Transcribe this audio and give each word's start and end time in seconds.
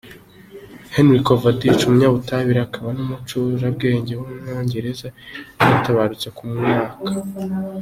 Henry 0.95 1.21
Cavendish, 1.27 1.83
umunyabutabire, 1.85 2.59
akaba 2.67 2.89
n’umucurabwenge 2.95 4.13
w’umwongereza 4.15 5.07
yaratabarutse, 5.59 6.27
ku 6.37 6.43
myaka. 6.55 6.95